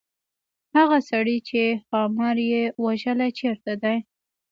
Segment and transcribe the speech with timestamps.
[0.77, 3.97] هغه سړی چې ښامار یې وژلی چيرته دی.